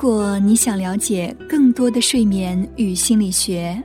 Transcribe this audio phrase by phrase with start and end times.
[0.00, 3.76] 如果你想了解更多的睡眠与心理学，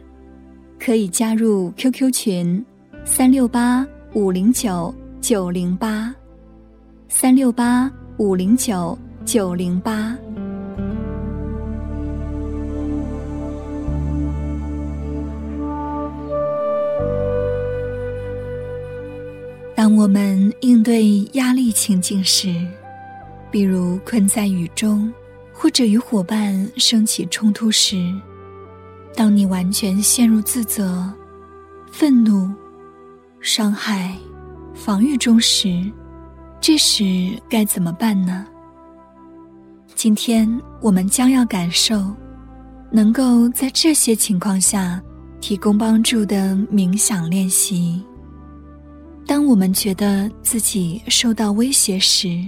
[0.80, 2.64] 可以加入 QQ 群：
[3.04, 6.14] 三六八五零九九零八，
[7.08, 8.96] 三六八五零九
[9.26, 10.16] 九零八。
[19.76, 22.54] 当我们应对压力情境时，
[23.50, 25.12] 比如困在雨中，
[25.54, 28.12] 或者与伙伴升起冲突时，
[29.16, 31.12] 当你完全陷入自责、
[31.92, 32.52] 愤怒、
[33.40, 34.18] 伤害、
[34.74, 35.90] 防御中时，
[36.60, 38.46] 这时该怎么办呢？
[39.96, 40.50] 今天
[40.82, 42.12] 我们将要感受，
[42.92, 45.02] 能够在这些情况下
[45.40, 48.04] 提供帮助的冥想练习。
[49.26, 52.44] 当我们觉得自己受到威胁时，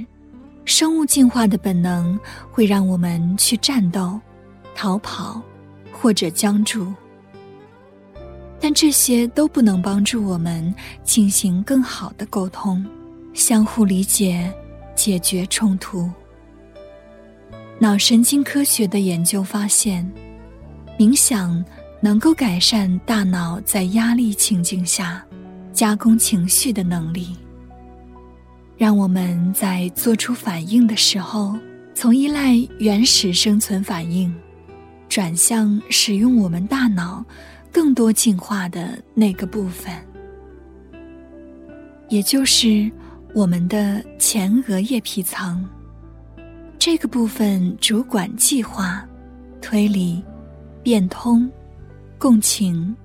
[0.65, 2.19] 生物进化的本能
[2.51, 4.19] 会让我们去战斗、
[4.75, 5.41] 逃跑
[5.91, 6.93] 或者僵住。
[8.59, 12.83] 但这些都不能帮助我们进行更好的沟通、
[13.33, 14.51] 相互理解、
[14.95, 16.09] 解决冲突。
[17.77, 20.09] 脑神经科学的研究发现，
[20.97, 21.63] 冥想
[22.01, 25.23] 能够改善大脑在压力情境下。
[25.73, 27.35] 加工情绪的能力，
[28.77, 31.57] 让我们在做出反应的时候，
[31.93, 34.33] 从依赖原始生存反应，
[35.07, 37.23] 转向使用我们大脑
[37.71, 39.93] 更多进化的那个部分，
[42.09, 42.91] 也就是
[43.33, 45.65] 我们的前额叶皮层。
[46.77, 49.07] 这个部分主管计划、
[49.61, 50.21] 推理、
[50.83, 51.49] 变通、
[52.17, 52.95] 共情。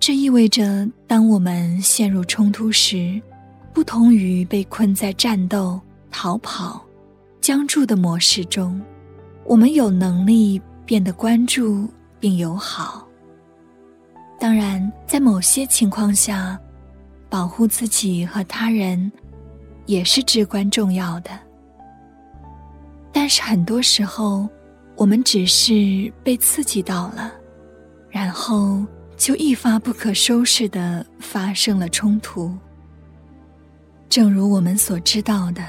[0.00, 3.20] 这意味着，当我们陷入冲突时，
[3.78, 5.80] 不同于被困在战斗、
[6.10, 6.84] 逃跑、
[7.40, 8.82] 僵住的模式中，
[9.44, 11.88] 我们有能力变得关注
[12.18, 13.06] 并友好。
[14.36, 16.58] 当然，在某些情况下，
[17.28, 19.12] 保护自己和他人
[19.86, 21.30] 也是至关重要的。
[23.12, 24.48] 但是很多时候，
[24.96, 27.32] 我们只是被刺激到了，
[28.10, 28.84] 然后。
[29.16, 32.56] 就一发不可收拾的发生了冲突。
[34.08, 35.62] 正如我们所知道的，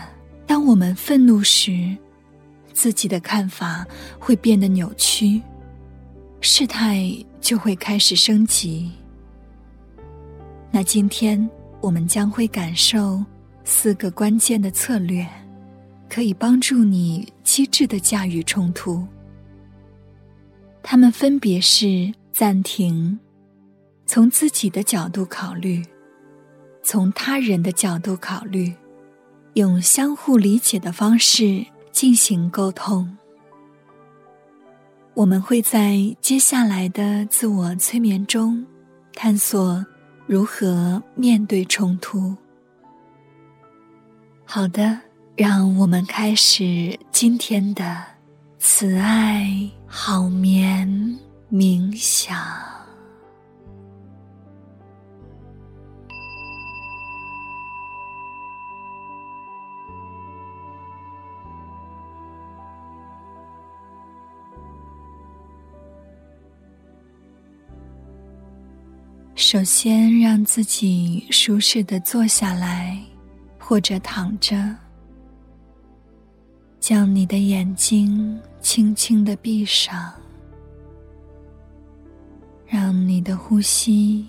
[0.48, 1.96] 当我们愤怒时，
[2.74, 3.86] 自己的看法
[4.18, 5.42] 会变得扭曲，
[6.40, 8.92] 事态就会开始升级。
[10.72, 11.50] 那今天
[11.82, 13.24] 我们将会感受
[13.66, 15.28] 四个关键的策略，
[16.10, 19.06] 可以帮助你机智的驾驭冲突。
[20.82, 23.20] 它们分别是暂停。
[24.06, 25.86] 从自己的角度考虑，
[26.82, 28.74] 从他人的角度考虑，
[29.54, 33.18] 用相互理解的方式进行沟通。
[35.14, 38.66] 我们会在接下来的自我催眠中，
[39.14, 39.86] 探索
[40.26, 42.36] 如何面对冲突。
[44.46, 45.00] 好的，
[45.36, 48.04] 让我们开始今天的
[48.58, 50.88] 慈爱好眠
[51.52, 52.79] 冥想。
[69.42, 73.02] 首先，让自己舒适的坐下来，
[73.58, 74.76] 或者躺着，
[76.78, 80.14] 将你的眼睛轻轻的闭上，
[82.68, 84.28] 让你的呼吸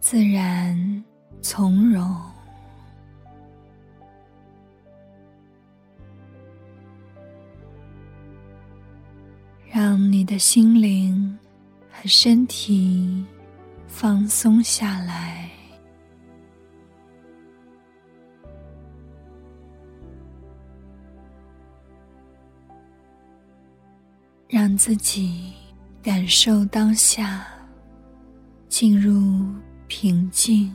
[0.00, 1.04] 自然
[1.42, 2.10] 从容，
[9.70, 11.38] 让你的心灵
[11.90, 13.22] 和身体。
[13.94, 15.48] 放松下来，
[24.48, 25.52] 让自己
[26.02, 27.46] 感受当下，
[28.68, 29.46] 进入
[29.86, 30.72] 平静。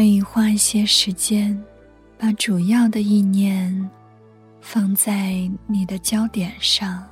[0.00, 1.62] 可以花一些时间，
[2.16, 3.90] 把主要的意念
[4.62, 7.06] 放在你的焦点上，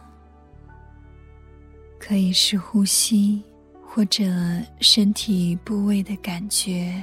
[1.99, 3.43] 可以是呼吸
[3.87, 4.25] 或者
[4.81, 6.99] 身体部位的感觉。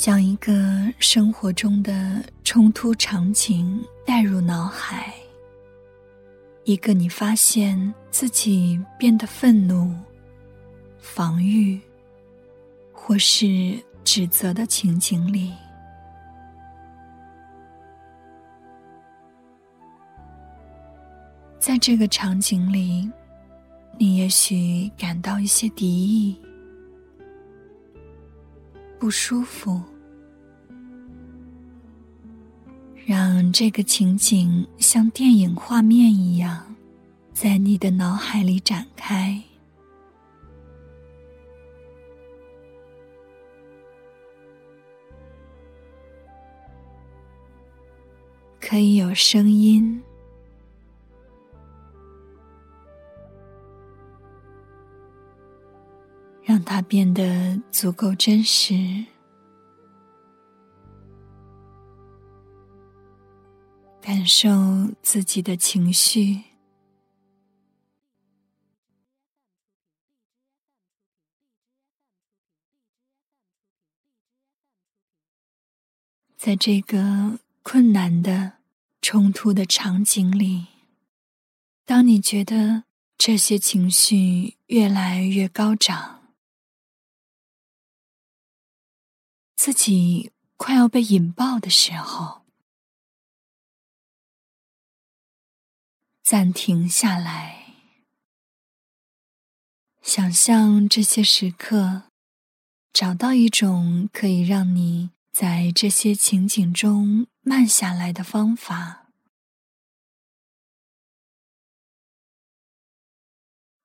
[0.00, 0.54] 将一个
[1.00, 5.12] 生活中的冲突场景带入脑海，
[6.62, 9.92] 一个你发现自己变得愤怒、
[11.00, 11.80] 防御
[12.92, 15.52] 或是指责的情景里，
[21.58, 23.10] 在这个场景里，
[23.98, 26.40] 你也许感到一些敌意。
[28.98, 29.80] 不舒服，
[33.06, 36.74] 让这个情景像电影画面一样，
[37.32, 39.40] 在你的脑海里展开。
[48.60, 50.02] 可以有声音。
[56.70, 59.06] 它变得足够真实，
[64.02, 64.50] 感受
[65.00, 66.42] 自己的情绪，
[76.36, 78.58] 在这个困难的、
[79.00, 80.66] 冲突的场景里，
[81.86, 82.84] 当你觉得
[83.16, 86.17] 这些情绪越来越高涨。
[89.58, 92.42] 自己快要被引爆的时候，
[96.22, 97.74] 暂停下来，
[100.00, 102.04] 想象这些时刻，
[102.92, 109.08] 找到一种可以让你在这些情景中慢下来的方法，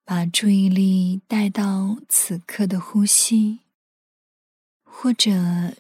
[0.05, 3.62] 把注意力带到此刻的呼吸。
[4.95, 5.31] 或者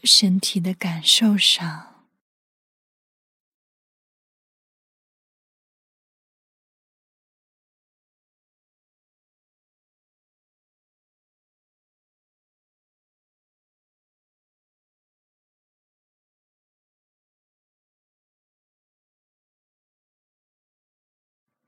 [0.03, 2.03] 身体的感受上，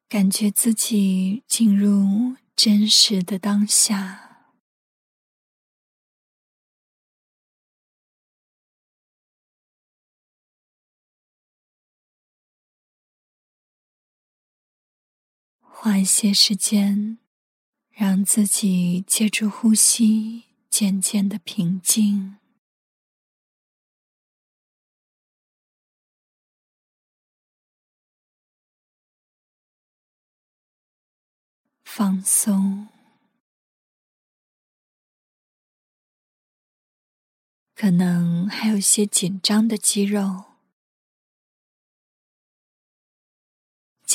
[0.09, 4.35] 感觉自己进入真实的当下。
[15.85, 17.19] 花一些时间，
[17.92, 22.39] 让自己借助呼吸渐渐的平静、
[31.83, 32.87] 放松，
[37.75, 40.55] 可能还有些紧张的肌肉。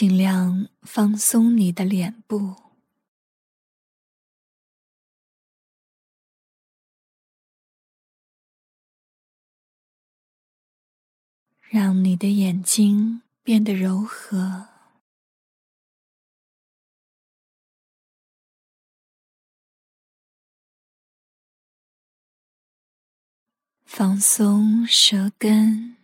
[0.01, 2.57] 尽量放松你的脸部，
[11.61, 14.69] 让你的眼睛变得柔和，
[23.85, 26.00] 放松舌根。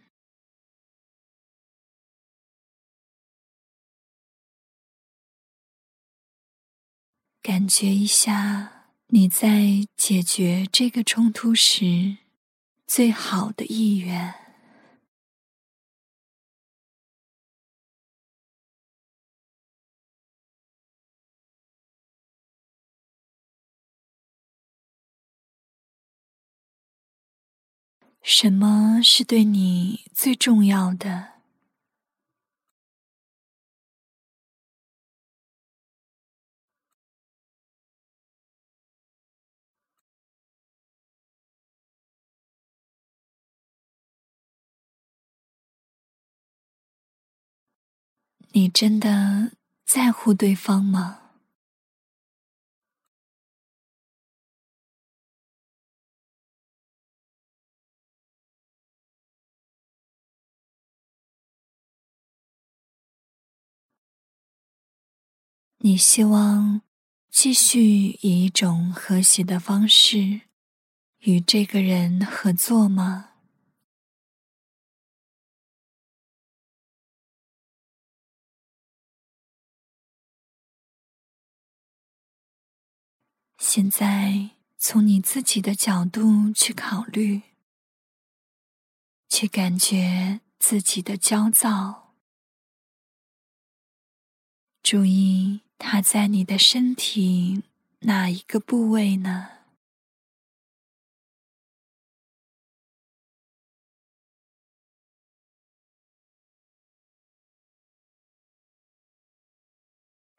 [7.47, 12.17] 感觉一下你在解决这个冲突时
[12.89, 14.35] 最好的意愿。
[28.25, 31.36] 什么是对你最重要的？
[48.57, 49.53] 你真的
[49.85, 51.19] 在乎对方吗？
[65.81, 66.81] 你希望
[67.31, 70.41] 继续以一种和谐的方式
[71.19, 73.36] 与这个人合作吗？
[83.77, 87.43] 现在，从你自己的角度去考虑，
[89.29, 92.15] 去感觉自己的焦躁。
[94.83, 97.65] 注意，它在你的身体
[97.99, 99.49] 哪一个部位呢？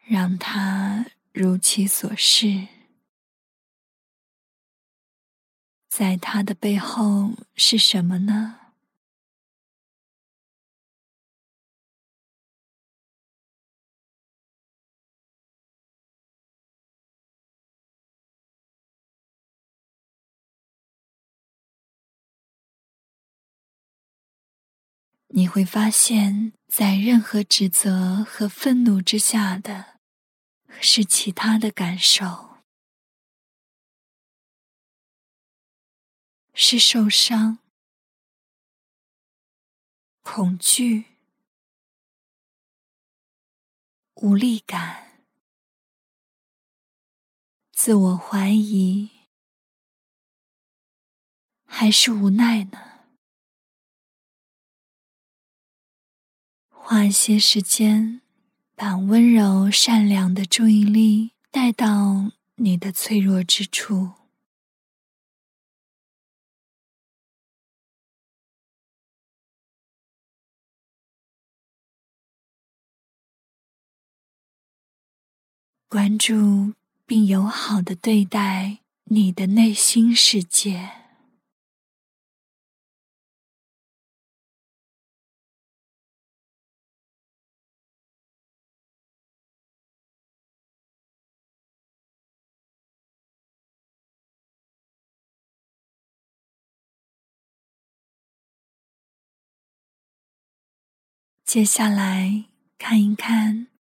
[0.07, 2.69] 让它如其所示。
[5.97, 8.59] 在它的背后是什么呢？
[25.29, 29.97] 你会发现在任何指责和愤怒之下的，
[30.79, 32.46] 是其他的感受。
[36.59, 37.59] 是受伤、
[40.23, 41.05] 恐惧、
[44.15, 45.21] 无力感、
[47.71, 49.11] 自我怀疑，
[51.67, 53.05] 还是无奈呢？
[56.69, 58.23] 花一些时间，
[58.73, 64.16] 把温柔、善良的注意力带到你的脆弱之处。
[75.89, 76.73] 关注
[77.05, 80.89] 并友好的对待你的内心世界。
[101.45, 102.43] 接下来
[102.77, 103.76] 看一看。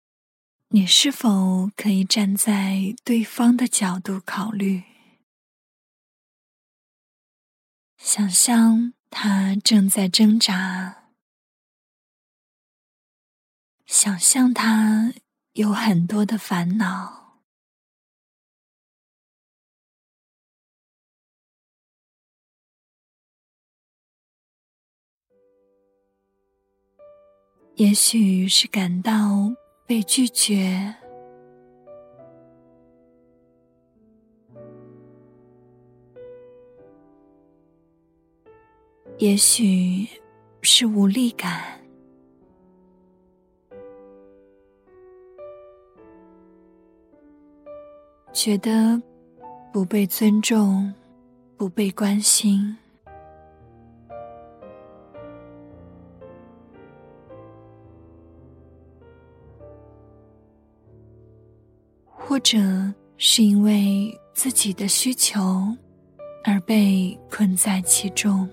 [0.76, 4.82] 你是否可以站在对方的角度考虑？
[7.96, 11.14] 想象他正在挣扎，
[13.86, 15.14] 想象他
[15.54, 17.40] 有很多的烦恼，
[27.76, 29.65] 也许是感到。
[29.86, 30.92] 被拒绝，
[39.18, 40.08] 也许
[40.62, 41.80] 是无力感，
[48.32, 49.00] 觉得
[49.72, 50.92] 不被尊重，
[51.56, 52.76] 不被关心。
[62.36, 62.58] 或者
[63.16, 65.74] 是因为自己的需求
[66.44, 68.46] 而被困在其中，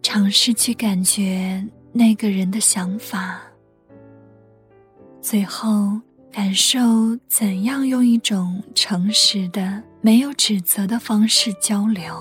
[0.00, 1.60] 尝试去感觉
[1.92, 3.40] 那个人的想法，
[5.20, 6.00] 最后
[6.30, 6.78] 感受
[7.26, 12.14] 怎样用一种诚实的、没有指责的方式交流。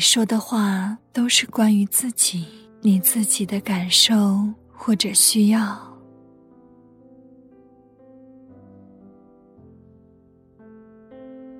[0.00, 2.46] 说的话都是关于自己、
[2.80, 4.42] 你自己的感受
[4.72, 5.78] 或者需要，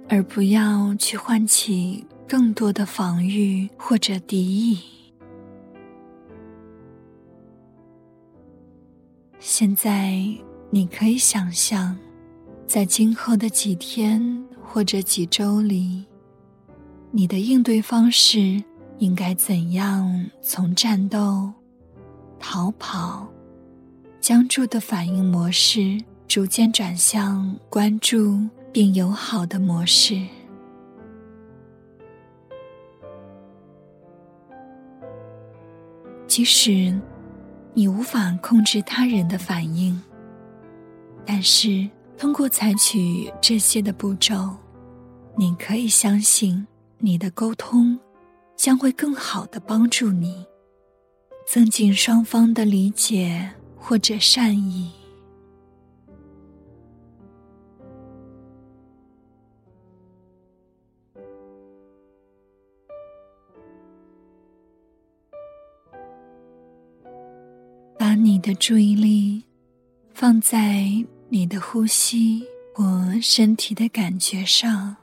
[0.09, 4.81] 而不要去唤起更多的防御或者敌意。
[9.39, 10.19] 现在，
[10.71, 11.97] 你可以想象，
[12.67, 16.07] 在今后的几天或者几周里。
[17.13, 18.63] 你的应对方式
[18.99, 21.53] 应该怎样从战斗、
[22.39, 23.27] 逃跑、
[24.21, 28.41] 僵住的反应模式，逐渐转向关注
[28.73, 30.25] 并友好的模式？
[36.29, 36.97] 即使
[37.75, 40.01] 你无法控制他人的反应，
[41.27, 44.57] 但是通过采取这些的步骤，
[45.37, 46.65] 你可以相信
[47.01, 47.99] 你的沟通
[48.57, 50.47] 将会更好的帮助你，
[51.47, 54.93] 增进双方的理解或者善意。
[67.99, 69.43] 把你的注意力
[70.13, 71.05] 放在。
[71.33, 72.85] 你的呼吸或
[73.23, 74.97] 身体的感觉上，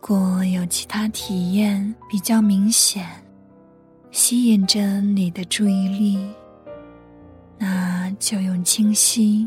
[0.00, 3.04] 如果有其他体验比较明显，
[4.12, 6.30] 吸引着你的注意力，
[7.58, 9.46] 那就用清晰、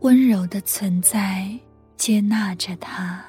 [0.00, 1.50] 温柔的存在
[1.96, 3.22] 接纳着它。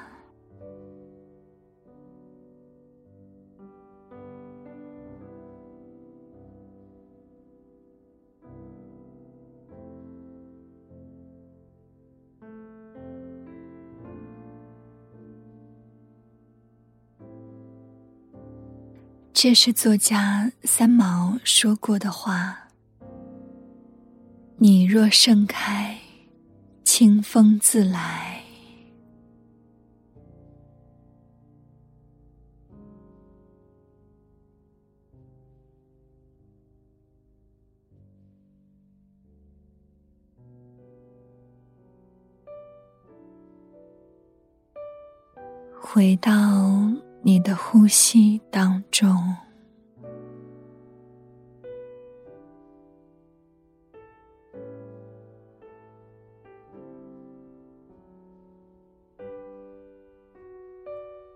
[19.44, 22.70] 这是作家三毛说过的话
[24.56, 25.98] ：“你若盛开，
[26.82, 28.42] 清风自来。”
[45.78, 47.03] 回到。
[47.26, 49.34] 你的呼吸当中，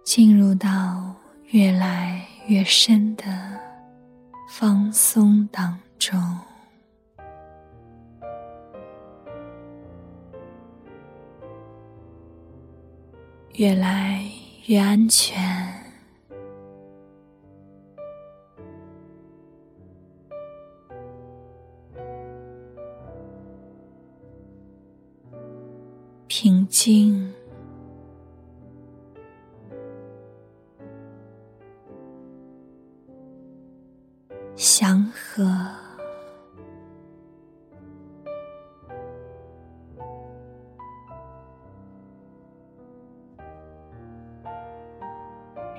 [0.04, 1.14] 进入到
[1.46, 3.24] 越来越深的
[4.46, 6.20] 放松当中，
[13.54, 14.22] 越来
[14.66, 15.57] 越安全。
[26.28, 27.32] 平静，
[34.54, 35.42] 祥和，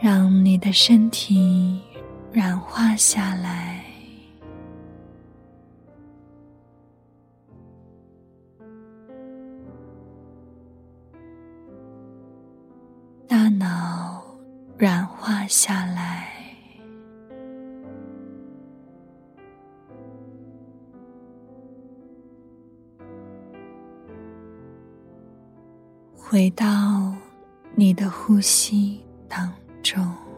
[0.02, 1.80] 让你的身体
[2.34, 3.69] 软化下来。
[26.32, 27.12] 回到
[27.74, 30.29] 你的呼吸当中。